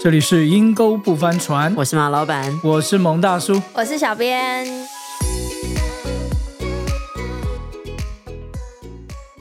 [0.00, 3.60] 这里是阴沟不翻船，我是马老板，我是蒙大叔。
[3.72, 4.64] 我是小编，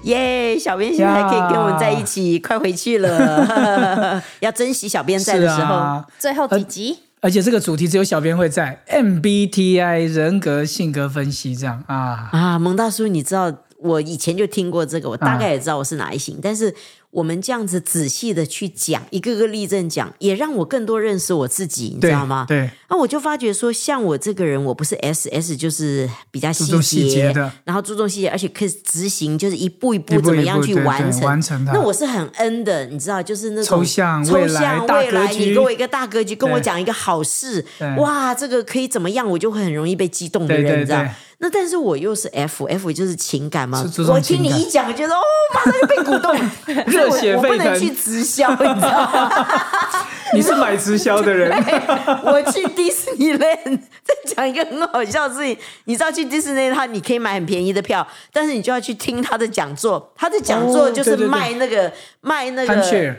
[0.01, 0.57] 耶！
[0.57, 5.75] 小编现在还可以跟我们在一起，快回去了， 要珍惜小编在的时候。
[5.75, 8.81] 啊，最后几集，而且这个主题只有小编会在。
[8.89, 11.83] MBTI 人格性格分析这样。
[11.85, 12.29] 啊。
[12.31, 16.73] 啊，蒙大叔，你知道我以前就听过这个，我大概也知道我是哪一型，但是
[17.09, 22.45] 我们这样子仔细的去讲，一个个例证讲，也让我更多认识我自己，你知道吗？
[22.47, 27.51] 对，那我就发觉说，像我这个人，我不是 S S，就是比较细节的。
[27.63, 31.21] 然后注重细节，而且可以执行，就是一步一一步步怎么样去完成。
[31.21, 31.71] 完成它。
[31.71, 36.63] 那我是很 N 的，你知道，就是那种抽象抽未来大象未来，你给我一个大格局，跟我对。
[36.67, 37.65] 讲一个好事，
[37.97, 41.01] 哇，这个可以怎么样，我就会很容易被激动的人，对对你知道？
[41.01, 41.09] 对。
[41.39, 45.21] 那但是我又是 F，F 就是情感嘛我听你一讲，我觉得哦，
[45.53, 46.33] 马上就被鼓动，
[46.87, 49.47] 热血我我不能去直销，你知道吗？
[50.33, 51.49] 你是买直销的人，
[52.25, 55.55] 我去迪士尼 land，再讲一个很好笑的事情。
[55.85, 60.11] 你知道去迪士尼，他你可以买很便宜的票，但是你就要去听他的讲座。
[60.17, 62.67] 他的讲座就是卖那个、卖那个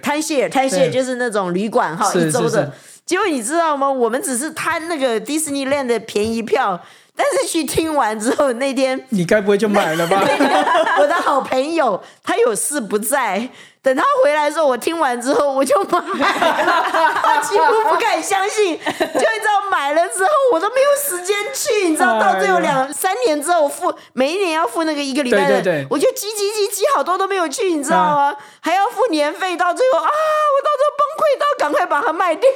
[0.02, 2.70] 摊 share 摊 share 就是那种旅馆哈一周的是是。
[3.06, 3.90] 结果你知道吗？
[3.90, 6.78] 我们只是贪那个迪士尼 land 的便宜票，
[7.18, 10.22] 但是去听完之后，那天你该不会就买了吧？
[11.00, 13.48] 我的好朋友他有事不在，
[13.80, 25.86] 等他回来的时候，我听完之后我就买了，他几乎不敢相信，就你知道买了之后我都没有时间去，你知道到最后两三年之后我付每一年要付那个一个礼拜的，对对对。
[25.90, 28.36] 我就积积积积好多都没有去，你知道吗？
[28.60, 30.10] 还要付年费，到最后啊，
[30.54, 32.50] 我到时候崩溃到赶快把它卖掉，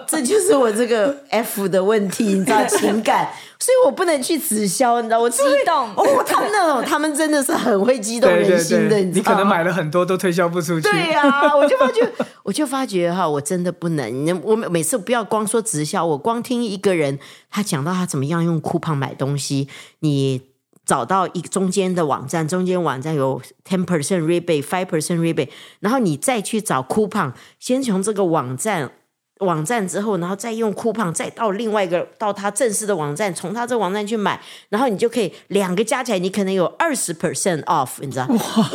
[0.08, 10.90] 这就是我这个 F 的问题，你知道情感，所以我不能去直销，你知道我激动哦，他们那种他们真的是很会激动人心的，对，你知道吗你可能买了很多都推销不出去。
[10.90, 11.22] 对呀、
[11.54, 12.10] 我就发觉，
[12.42, 14.40] 我就发觉哈，我真的不能。
[14.42, 17.18] 我每次不要光说直销，我光听一个人
[17.50, 19.68] 他讲到他怎么样用 coupon 买东西，
[19.98, 20.40] 你
[20.86, 25.50] 找到一个中间的网站，中间网站有 ten percent rebate、five percent rebate，
[25.80, 28.92] 然后你再去找 coupon，先从这个网站。
[29.40, 38.26] 网站之后，然后再用 coupon 再到另外一个到他正式的网站，从他这个网站去买，然后你就可以两个加起来，你可能有二十 percent off，你知道？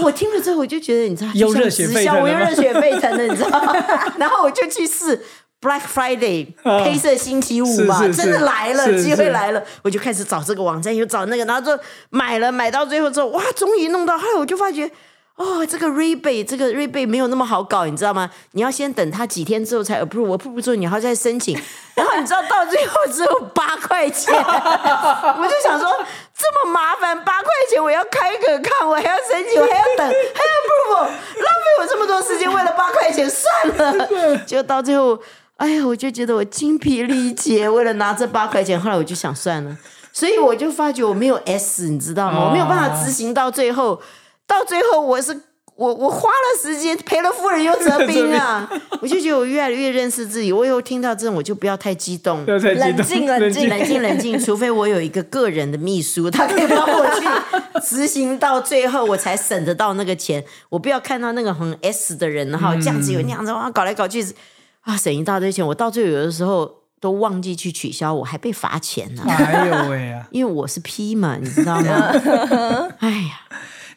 [0.01, 3.75] 我听了之后，我就觉得你知道，就像又热血，沸腾了又热血沸腾了，你知道？
[4.17, 5.19] 然后我就去试
[5.61, 6.47] Black Friday
[6.83, 14.91] 黑色星期五嘛，是是是真的来了，是机会来了，我就开始找这个网站，又找那个，然后就买了，买到最后之后，哇，终于弄到，后来我就发觉。
[15.35, 18.29] 哦，这个 rebate 这个 rebate 没有那么好搞，你知道吗？
[18.51, 21.59] 你要先等他几天之后才 approve，approve 之后你还要再申请，
[21.93, 25.89] 然后你知道到最后只有八块钱， 我就想说
[26.33, 35.19] 这么麻烦，八块钱我要开个看，我还要申请，我还要等，还要 approve，浪费我这么多时间，为了八块钱算了，就到最后，
[35.57, 39.77] 哎呀，我就觉得我精疲力竭，为了拿这八块钱，后来我就想算了，
[40.13, 42.45] 所以我就发觉我没有 S，你知道吗？
[42.45, 44.01] 我没有办法执行到最后。
[44.47, 45.41] 到最后我是
[45.75, 48.69] 我我花了时间赔了夫人又折兵啊！
[49.01, 50.53] 我就觉得我越来越认识自己。
[50.53, 52.57] 我以后听到这种我就不要太激动冷
[53.03, 60.41] 静 冷静冷静冷静，除非我有一个个人的秘书，他可以帮我去执行到最后，我才省得到那个钱。
[60.69, 64.25] 我不要看到那个很 S 的人，然后这样子有那样子哇搞来搞去
[64.81, 65.65] 啊，省一大堆钱。
[65.67, 70.25] 我到最后有的时候都忘记去取消，我还被罚钱呢、哎呦喂啊！
[70.31, 72.13] 因为我是 P 嘛，你知道吗？
[72.99, 73.41] 哎呀。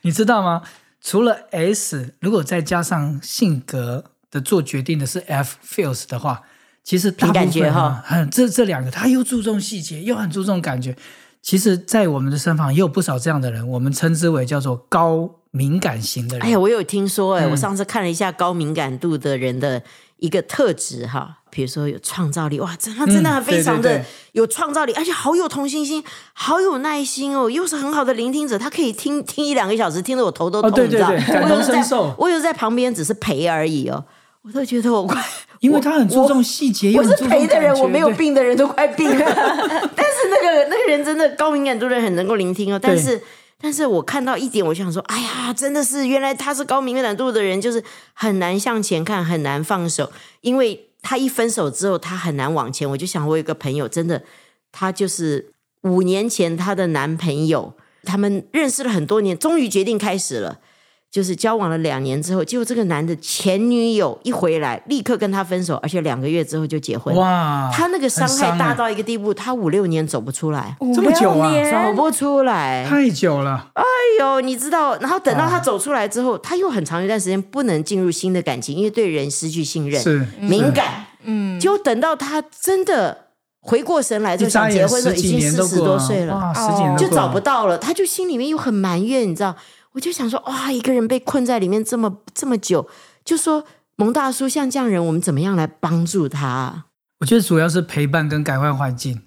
[0.03, 0.63] 你知道吗？
[1.01, 6.43] 除了 S，如果再加上性格的做决定的是 F feels 的话，
[6.83, 10.97] 其实大部分凭感觉哈这这两个他又注重细节，又很注重感觉。
[11.41, 16.47] 其实，在我们的身旁也有不少这样的人，我们称之为叫做高敏感型的人。
[16.47, 19.81] 哎呀，我有听说哎、嗯我上次看了一下高敏感度的人的
[20.19, 26.03] 一个特质哈，比如说有创造力，哇，真他真的非常的有创造力，而且好有同情心，
[26.33, 31.09] 好有耐心哦，又是很好的聆听者，他可以听听一两个小时，听得我头都痛，哦对对你知道？
[31.11, 34.05] 对感同我有时在身受我有时在旁边只是陪而已哦，
[34.43, 35.25] 我都觉得我快，
[35.61, 39.25] 因为他很注重细节，又我是陪的人，我没有病的人都快病了。
[39.95, 43.21] 但是那个那个人真的高敏感度的人很能够聆听哦，但是。
[43.61, 47.83] 但是我看到一点，我就想说，哎呀，真的是，原来他是高敏感度的人，就是
[48.15, 50.13] 很难向前看，很难放手，
[50.43, 52.89] 因为他一分手之后，他很难往前。
[52.89, 54.23] 我就想，我有个朋友，真的，
[54.71, 55.53] 他就是
[55.83, 57.75] 五年前她的男朋友，
[58.05, 60.61] 他们认识了很多年，终于决定开始了。
[61.11, 67.15] 就是交往了两年之后，结果这个男的前女友一回来，立刻跟他分手，而且两个月之后就结婚。
[67.17, 72.85] 哇，他那个伤害大到一个地步，他五六年走不出来，这么久啊五六年走不出来。
[72.87, 73.83] 太久了，哎
[74.21, 81.07] 呦，你知道，然后等到他走出来之后，他又很长一段时间不能进入新的感情，因为对人失去信任，是敏感。
[81.25, 83.17] 嗯，就等到他真的
[83.61, 87.77] 回过神来之后，一眨眼想结婚的时候，已经四十多岁了，哇，十几年都就找不到了。
[87.79, 89.57] 他就心里面又很埋怨，你知道？
[89.99, 92.89] 我就想说，哇，一个人被困在里面这么这么久，
[93.25, 93.65] 就说
[93.97, 96.85] 蒙大叔像这样人，我们怎么样来帮助他？
[97.19, 99.23] 我觉得主要是陪伴跟改换环境，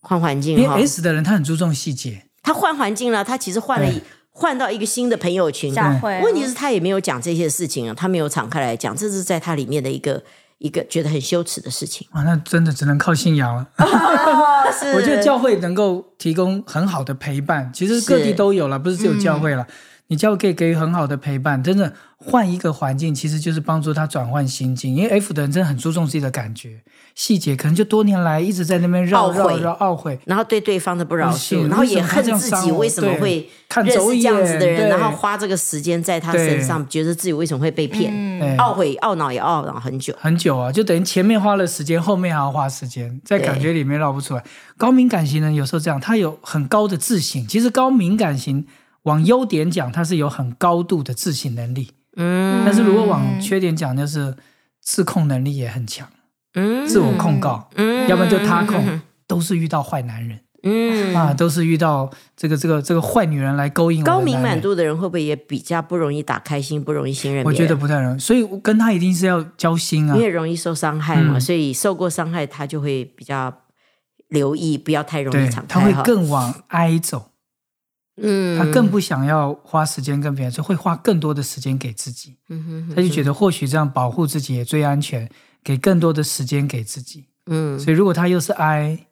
[0.00, 3.88] 换环因境因为？S 的人他很注重细节，他换环境了，他其实换了
[4.30, 10.20] 换到一个新的朋友群，教会啊问题是，他也没有讲这些事情啊，他没有敞开来讲，这是在他里面的一个
[10.58, 12.04] 一个觉得很羞耻的事情。
[12.10, 13.54] 啊，那真的只能靠信仰。
[13.54, 13.68] 了。
[14.76, 14.92] 是。
[14.94, 19.64] 我觉得教会能够提供很好的陪伴，其实各地都有了，不是只有教会了。
[20.08, 24.94] 你教会可以给予很好的陪伴，真的换一个环境，其实就是帮助他转换心境。
[24.94, 26.80] 因为 F 的人真的很注重自己的感觉
[27.14, 40.14] 细节，可能就多年来一直在那边绕懊悔绕绕懊悔，然后对对方的不饶恕，然后也恨自己为什么对会看认识这样子的人，然后花这个时间在他身上，觉得自己为什么会被骗，对懊悔、懊恼也懊恼很久。
[40.20, 44.44] 很久啊，就等于前面花了时间，后面还要花时间，在感觉里面绕不出来。
[44.76, 47.44] 高敏感型人有时候这样，他有很高的自省。
[47.48, 48.64] 其实高敏感型
[49.06, 52.62] 往优点讲，他是有很高度的自省能力，嗯。
[52.64, 54.34] 但是如果往缺点讲，就是
[54.80, 56.08] 自控能力也很强，
[56.54, 56.86] 嗯。
[56.86, 58.08] 自我控告，嗯。
[58.08, 67.64] 要不然就他控， 都是遇到坏男人、嗯，啊，都是遇到这个这个这个坏女人来勾引我高敏感度的人会不会也比较不容易打开心，不容易信任我觉？
[67.66, 70.16] 得不太容易，所以我跟他一定是要交心啊。
[70.16, 70.20] 因。
[70.22, 71.40] 为容易受伤害嘛，嗯。
[71.40, 73.52] 所以受过伤害，他就会比较
[74.30, 75.92] 留意，不要太容易对敞，他会。
[76.02, 77.30] 更往 I 走。
[78.20, 82.36] 嗯他更不想要花时间跟别人，就会花更多的时间给自己。
[82.48, 85.28] 嗯哼他就觉得或许这样保护自己也最安全，
[85.62, 87.26] 给更多的时间给自己。
[87.46, 89.06] 嗯所以如果他又是 I，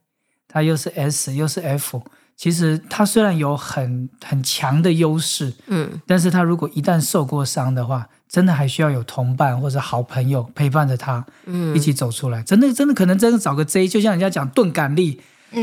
[0.49, 2.03] 他又是 S，又是 F，
[2.37, 12.43] 其实他虽然有很很强的优势，嗯但是他如果一旦受过伤的话，真的还需要有同伴或者好朋友陪伴着他嗯一起走出来。
[12.43, 15.21] 真的真的可能真的找个 J，就像人家讲钝感力，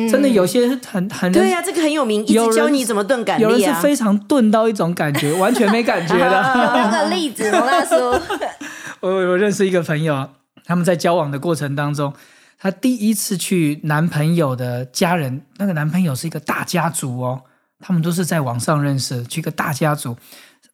[0.10, 3.74] 真的有些很很对呀、这个很有名，一直教你怎么钝感有人是。
[3.82, 6.26] 非常钝到一种感觉，完全没感觉的。
[6.84, 7.96] 有个例子，我大叔，
[9.02, 10.30] 我我认识一个朋友，
[10.66, 12.14] 他们在交往的过程当中，
[12.60, 17.42] 他第一次去男朋友的家人，那个男朋友是一个大家族哦，
[17.80, 20.16] 他们都是在网上认识，去一个大家族，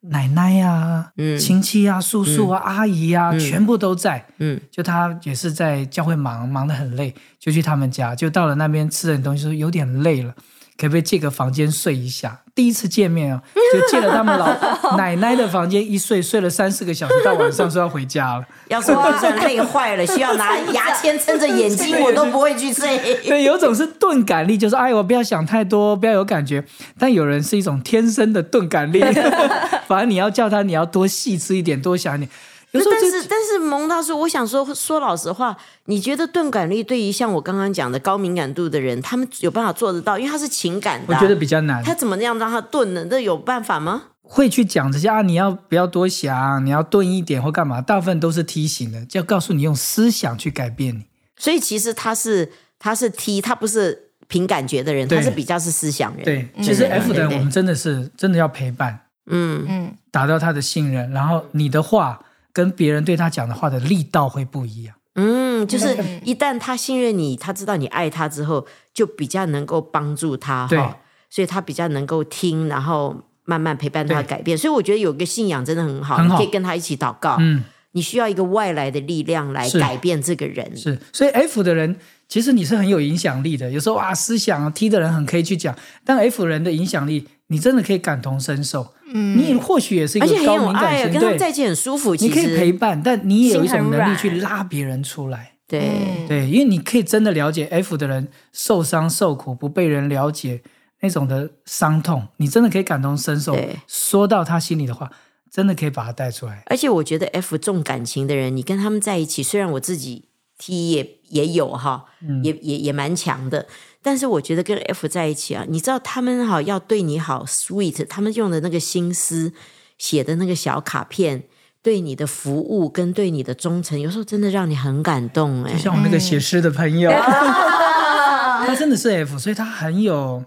[0.09, 1.37] 奶奶啊、嗯。
[1.37, 4.25] 亲戚啊、叔叔啊、阿姨啊，全部都在。
[4.39, 4.59] 嗯。
[4.71, 10.33] 就他也是在教会忙，忙得很累，就去他们家，就到了那边吃点东西，说有点累了，
[10.77, 12.39] 可不可以借个房间睡一下？
[12.53, 13.41] 第一次见面啊，
[13.73, 14.47] 就借了他们老
[14.97, 18.45] 奶奶的房间一睡，睡了三四个小时，到晚上说要回家了。
[18.67, 22.97] 要是我就算累坏了，需要拿牙签撑着眼睛，我都不会去睡。
[23.25, 26.63] 对，有种是钝感力，就是哎，我不要想太多，不要有感觉。
[26.97, 29.03] 但有人是一种天生的钝感力，
[29.87, 32.29] 反而你要叫他，你要多细致一点，多想一点。
[32.71, 35.55] 有时候但是但是蒙大叔，我想说说老实话，
[35.85, 40.19] 你觉得钝感力对于像我刚刚讲的高敏感度的人，他们有办法做得到？
[40.19, 41.83] 因为他是情感的啊、我觉得比较难。
[41.83, 43.05] 他怎么样让他钝呢？
[43.09, 44.03] 那有办法吗？
[44.21, 47.81] 会去讲这些啊，你要不要多想，你要钝一点或干嘛？
[47.81, 51.05] 大部分都是梯形的，就要告诉你用思想去改变你。
[51.37, 56.25] 所以其实他是他是 T，他不是凭感觉的人，他是比较是思想人。
[56.25, 62.19] 对，其实 F 的人，我们真的是真的要陪伴，嗯嗯，达到他的信任，然后你的话
[62.57, 64.95] 跟别人对他讲的话的力道会不一样。
[65.13, 70.97] 嗯，就是一旦他信任你，他知道你爱他之后，就比较能够帮助他对哈，
[71.29, 74.57] 所以他比较能够听，然后慢慢陪伴他改变。
[74.57, 77.37] 所以我觉得有个信仰真的很好，很好你可以跟他一起祷告。
[77.39, 80.75] 嗯，你需要一个外来的力量来改变这个人。
[80.75, 81.95] 是，所以 F 的人
[82.27, 83.69] 其实你是很有影响力的。
[83.71, 88.93] 有时候啊，思想 T 的人很可以去讲，但 F 人的影响力，你真的可以感同身受。
[89.13, 92.13] 嗯，你或许也是一个高敏感型，对跟他们在，一起很舒服。
[92.15, 95.53] 你可以陪伴，但你也有一种能力去拉别人出来。
[95.67, 100.61] 对，对，因为你可以真的了解 F 的人受伤受苦不被人了解
[101.01, 105.11] 那种的伤痛，你真的可以感同身受对，说到他心里的话，
[105.51, 106.63] 真的可以把他带出来。
[106.67, 113.67] 而且我觉得 F 重感情的人，你跟他们在一起，虽然我自己 T 也也有哈，嗯也也也蛮强的，
[114.01, 119.51] 但是我觉得跟 F 在一起啊，你知道他们哈要对你好 sweet，他们用的那个心思
[119.97, 121.43] 写的那个小卡片。
[121.83, 127.09] 对你的服务跟对你的忠诚，有时候真的让你很感动哎、就像我那个写诗的朋友，
[128.67, 130.43] 他真的是 F，所以他很有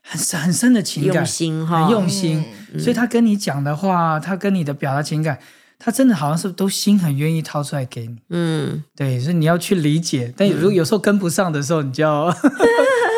[0.00, 2.42] 很深很深的情感，用心哈很用心。
[2.78, 5.38] 所以他跟你讲的话，他跟你的表达情感，
[5.78, 8.16] 他真的好像是都心很愿意掏出来给你。
[8.30, 12.30] 嗯，对，所以你要去理解，但如果有时候跟不上的时候，你就要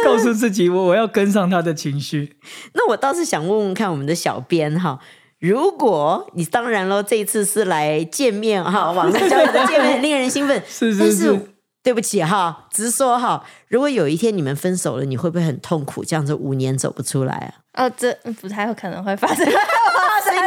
[0.04, 2.36] 告诉自己，我我要跟上他的情绪。
[2.74, 4.98] 那我倒是想问问看我们的小编哈。
[5.40, 11.38] 如果你当然了，这一次是来见面哈， 网上交友的见面很令人兴奋， 是是但是
[11.82, 16.04] 对不起哈，直说哈，如果有一天你们分手了，你会不会很痛苦？
[16.04, 17.63] 这样子五年走不出来啊？
[17.76, 19.46] 哦，这不太有可能会发生。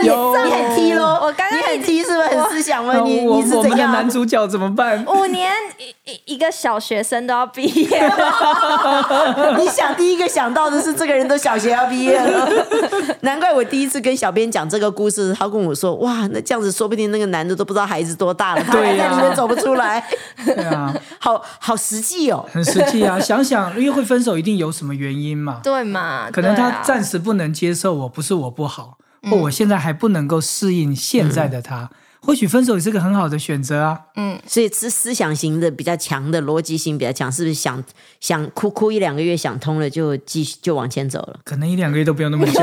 [0.01, 3.91] 你有你很 T 咯，我刚刚你很 T 是不是很思想问你你是我们的怎样？
[3.91, 5.03] 男主角怎么办？
[5.05, 12.49] 五年一一一个小学生都要毕业了， 你想第一个想到的是这个人都小学要毕业了，
[13.21, 20.03] 难怪我第一次跟小编讲这个故事，他跟我说：“哇，那这样子说不定那个男的都不知道孩子多大了，他还对呀在里面走不出来，
[20.45, 22.43] 对啊，好好实际哦。
[22.51, 23.19] 很实际啊。
[23.19, 25.59] 想想，因为会分手，一定有什么原因嘛？
[25.63, 26.29] 对嘛？
[26.31, 28.97] 可能他对啊暂时不能接受我，不是我不好，
[29.29, 31.89] 或我现在还不能够适应现在的他。
[32.19, 34.01] 或许分手也是个很好的选择啊。
[34.15, 37.81] 嗯所以是思想型的比较强的，逻辑性比较强，是不是想
[38.19, 41.39] 想哭哭一两个月想通了就继续就往前走了？
[41.45, 42.51] 可能一两个月都不用那么久。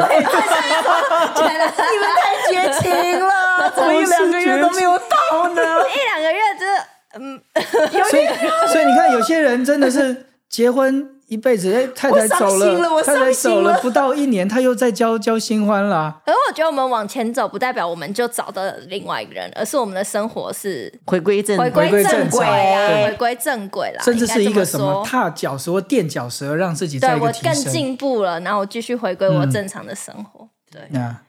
[1.37, 1.58] 你们
[2.16, 5.62] 太绝情了，怎么一两个月都没有到呢？
[5.62, 6.87] 一两个月，真的，
[7.20, 7.40] 嗯，
[8.11, 8.26] 所以，
[8.73, 16.21] 所以你看，有些人真的是结婚一辈子，哎，太太走了太太走了，不到一年，他又在交交新欢啦。
[16.25, 22.47] 可是我觉得我们往前走，不代表我们就找到了另外一个人，而是我们的生活是回归正回归归正正轨。
[22.47, 27.54] 啊，回归正轨啦，甚至是一个什么踏脚石或垫脚石，让自己在对我更。
[27.75, 30.49] 进步了，然后我继续回归我正常的生活。
[30.71, 31.23] 对，啊，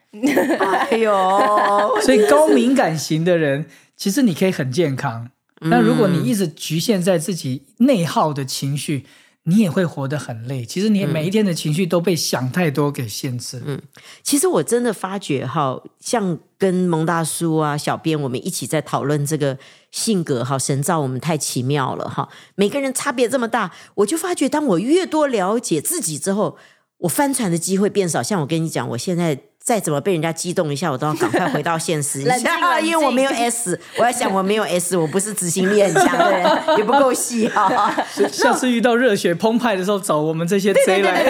[0.91, 1.11] 哎呦，
[2.03, 5.29] 所以高敏感型的人，其实你可以很健康。
[5.61, 9.05] 那如果你一直局限在自己内耗的情绪，
[9.45, 10.65] 你也会活得很累。
[10.65, 13.61] 其实你每一天的情绪都被想太多给限制。
[13.65, 13.81] 嗯，
[14.21, 19.57] 其实我真的发觉哈，像跟蒙大叔啊、小编我们一起在讨论这个
[19.91, 26.57] 性格哈，神造我们太奇妙了哈，每个人差别这么大，我就发觉当我越多了解自己之后，
[26.99, 28.21] 我翻船的机会变少。
[28.21, 29.39] 像我跟你讲，我现在。
[29.65, 37.91] 再怎么被人家激动一下，我都要赶快回到现实一 冷静下，冷静因为我没有 S，我要想我没有 S，我不是执行力很强的人，也不够细哈。
[38.31, 41.23] 下次遇到热血澎湃的时候，找我们这些贼来。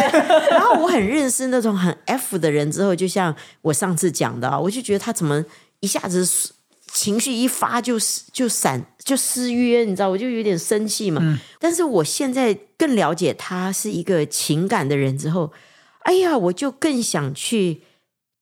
[0.52, 5.46] 然后我很认识那种很 F 的人之后，就像我上次讲的啊，我就觉得他怎么
[5.80, 6.28] 一下子
[6.92, 7.96] 情绪一发就
[8.34, 11.40] 就闪就失约，你知道，我就有点生气嘛。
[11.58, 15.54] 但是我现在更了解他是一个情感的人之后，
[16.00, 17.82] 哎呀，我就更想去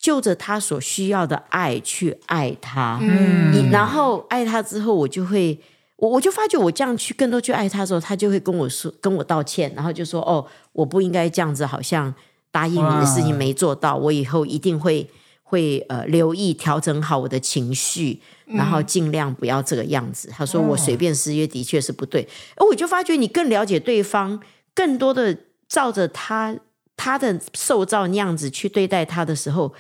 [0.03, 2.99] 就着他所需要的爱去爱他。
[3.01, 5.57] 嗯然后爱他之后，我就会，
[5.95, 12.13] 我我就发觉我这样去更多去爱他的时候，他就会跟我说，跟我道歉，然后就说，哦，我不应该这样子，好像
[12.51, 15.09] 答应你的事情没做到，我以后一定会
[15.41, 20.29] 会呃留意调整好我的情绪，然后尽量不要这个样子。
[20.35, 24.37] 他说我随便失约的确是不对，而我就发觉你更了解对方，
[24.75, 25.37] 更多的
[25.69, 26.53] 照着他
[26.97, 29.73] 他的受造那样子去对待他的时候，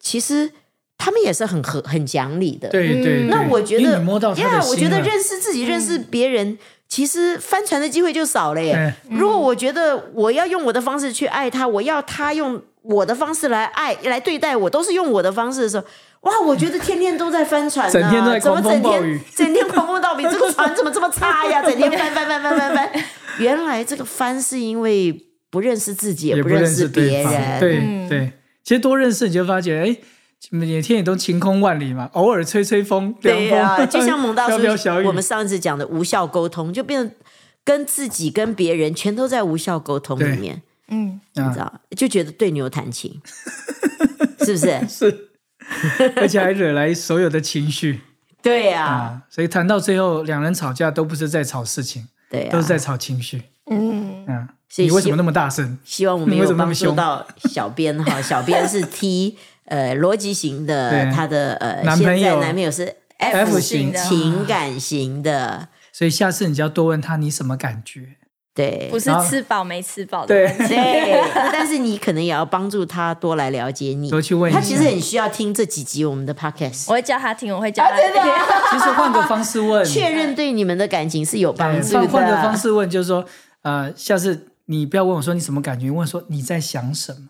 [0.00, 0.50] 其实
[0.98, 2.68] 他们也是很和很讲理的。
[2.68, 8.72] 对对对，那我觉因为得，你摸到他的呀我觉得认识自己、认识别人，其实翻船的机会就少了耶。
[8.72, 15.84] 哎如果我觉得我要用我的方式去爱他，我要他用我的方式来爱、来对待我，都是用我的方式的时候，
[16.22, 21.62] 哇，我觉得天天都在翻船、啊，整天都在怎么狂风整天暴雨整天狂风暴雨，这个船怎么这么差呀？
[21.62, 22.90] 整天翻翻翻翻翻翻，
[23.38, 25.14] 原来这个翻是因为
[25.50, 27.22] 不认识自己，也不也认识别。
[27.22, 27.60] 人。
[27.60, 29.96] 对嗯对，其实多认识你就发觉，哎，
[30.50, 37.12] 每天也都晴空万里嘛，偶尔吹吹风，凉对风，呀、就像蒙大叔 飘飘，我们上次讲的无效沟通，就变成
[37.64, 41.46] 跟自己、跟别人全都在无效沟通里面，嗯，啊。
[41.46, 41.80] 你知道？
[41.96, 43.20] 就觉得对牛弹琴，
[44.44, 44.88] 是不是？
[44.88, 45.28] 是，
[46.16, 48.00] 而且还惹来所有的情绪。
[48.42, 53.42] 对呀、啊，所以谈到最后，两人吵架都不是在吵事情，对呀、都是在吵情绪。
[53.70, 53.99] 嗯，嗯，
[54.70, 55.76] 所以你为什么那么大声？
[55.84, 59.36] 希望我们你为什有帮助到小编哈， 小编是 T
[59.66, 68.16] 呃逻辑型的，对他的呃男朋友现在男朋友是 F 型型的情感型的，所以下次你就要多问他你什么感觉。
[68.52, 70.74] 对不是吃饱没吃饱的对问题。
[70.74, 71.22] 对，
[71.52, 76.86] 但是你可能也要帮助他多来了解你，多去问一下他其实很需要听这几集我们的 podcast。
[76.88, 78.22] 我会叫他听，我会叫他听。
[78.72, 82.00] 其实换个方式问，确认对你们的感情是有帮助的。
[82.00, 83.24] 换换个方式问，就是说，
[83.62, 87.28] 呃，下次你不要问我说你什么感觉，问说你在想什么。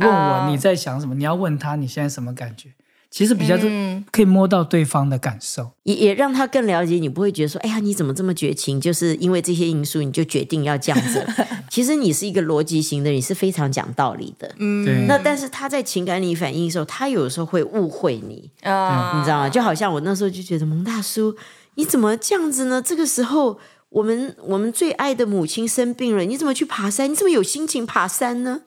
[0.00, 2.68] 问我哦你在想什么，你要问他你现在什么感觉。
[3.10, 5.72] 其实比较是可以摸到对方的感受。
[5.84, 8.80] 也也让他更了解你，不会觉得说，哎呀，你怎么这么绝情？
[8.80, 11.26] 就是因为这些因素，你就决定要这样子。
[11.68, 14.54] 其实你是一个逻辑型的，你是非常讲道理的。
[14.58, 19.48] 嗯那但是他在情感里反应的时候，他有时候会误会你，啊，你知道吗？
[19.48, 21.36] 就好像我那时候就觉得蒙大叔，
[21.74, 22.80] 你怎么这样子呢？
[22.80, 23.58] 这个时候，
[23.92, 27.10] 我们我们最爱的母亲生病了，你怎么去爬山？
[27.10, 28.62] 你怎么有心情爬山呢？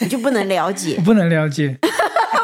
[0.00, 1.78] 你就不能了解， 不能了解，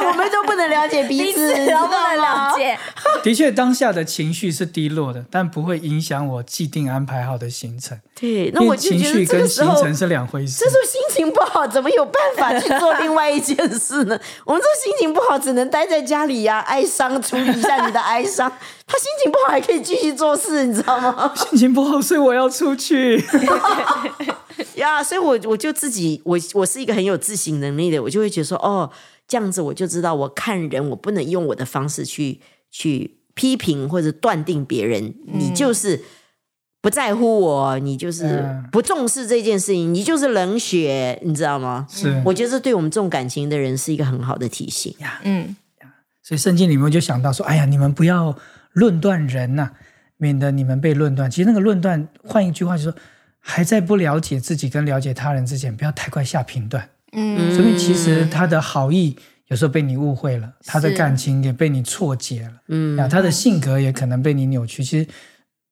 [0.05, 2.57] 我们都不能了解彼彼此，都不能吗了？
[2.57, 2.79] 解，
[3.23, 7.99] 的确当下的情绪是低落的，但不会影响我既定安排好的行程。
[8.15, 9.75] 对，那我就觉得情绪跟这个时候。
[9.75, 10.71] 行程是两回事这。
[10.71, 14.19] 时候心情不好，怎么有办法去做另外一件事呢？
[14.45, 18.51] 我们这心情不好，只能待在家里呀、哀伤，处理一下你的哀伤。
[18.87, 21.33] 他心情不好还可以继续做事，你知道吗？
[21.35, 23.23] 心情不好，所以我要出去。
[24.77, 28.91] 呀，所以我我就自己，我我是一个很有自省能力的，我就会觉得说，哦，
[29.33, 32.39] 这样子我就知道，我看人我不能用我的方式去
[32.71, 35.99] 去批评或者断定别人，你就是
[36.83, 41.87] 不在乎我，你就是嗯不重视这件事情，你就是冷血，你知道吗？
[41.89, 45.19] 是，我觉得这对我们重感情的人是一个很好的提醒呀。
[45.25, 45.57] 嗯，
[46.23, 48.37] 所以圣经里面就想到说：“哎呀，你们不要
[48.75, 49.71] 论断人呐、
[50.19, 52.99] 免得你们被论断。”其实那个论断，换一句话就是说，
[53.41, 56.91] 还在不了解自己跟了解他人之前，不要太快下评断。
[57.13, 59.17] 嗯，说明其实他的好意
[59.49, 64.83] 有时候被你误会了，他的感情也被你错解了，嗯啊，他的性格也可能被你扭曲。
[64.83, 65.07] 其实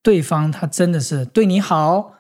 [0.03, 2.15] 对方他真的是对你好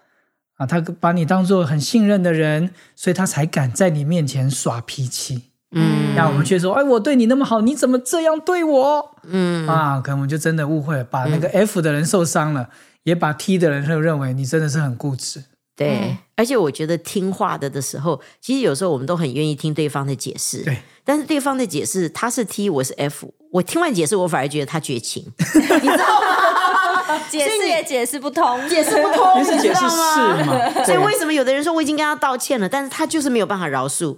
[0.56, 5.44] 啊，他把你当做很信任的人，所以他才敢在你面前耍脾气。
[5.72, 9.16] 嗯那我们却说，哎，我对你那么好，你怎么这样对我？
[9.22, 12.68] 嗯啊，可能我们就真的误会了，把那个 F 的人受伤了，
[13.04, 15.44] 也把 T 的人就认为你真的是很固执。
[15.80, 20.62] 对，而且我觉得听话的的时候，其实有时候我们都很愿意听对方的解释。
[20.62, 25.24] 对，但是对方的解释他是 T，我是 F，我听完解释，我反而觉得他绝情，
[25.56, 27.18] 你知道吗？
[27.30, 30.84] 解释也解释不通，解释不通，你是解释你知道吗是嘛？
[30.84, 34.14] 所以为什么有的人说我已经跟他道歉了，但是他就是没有办法饶恕？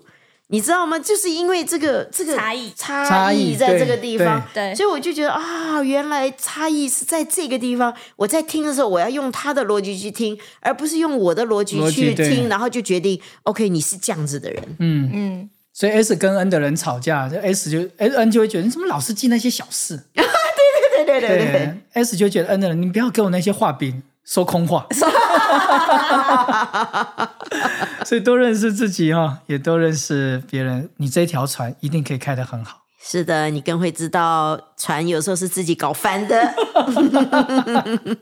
[0.49, 0.99] 你知道吗？
[0.99, 7.95] 就是因为这个这个差异差差异在这个地方，对对所以我就觉得啊，原来差异是在这个地方。
[8.17, 14.63] 我在听的时候，我要用他的逻辑去听，而不是用我的逻辑去听，然后就决定 OK，你是这样子的人。
[14.79, 19.99] 嗯，嗯，所以 S 跟 N 的人吵架，这 S 就 S N 就会觉得你怎么老是记那些小事？
[20.15, 24.87] 对对对对对，对，S 就觉得 N 的人，你不要给我那些画饼，说空话。
[28.05, 32.79] 所以多认识自己哈、也多认识别人，你这条船一定可以开得很好。
[33.05, 36.55] 是的，你更会知道船有时候是自己搞翻的。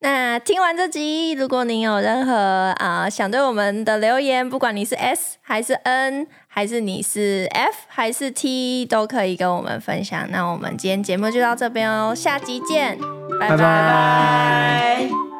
[0.00, 10.30] 那听完这集，如果您有任何啊、想对我们的留言，不管你是 S 还是 N，还是你是 F 还是 T，都可以跟我们分享。
[10.30, 12.98] 那我们今天节目就到这边哦，下集见，
[13.40, 15.35] 拜拜拜拜。